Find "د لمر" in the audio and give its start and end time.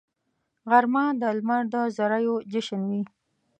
1.21-1.63